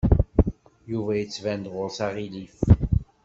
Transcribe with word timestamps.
Yuba 0.91 1.11
yettban 1.17 1.63
ɣur-s 1.73 1.99
aɣilif. 2.05 2.57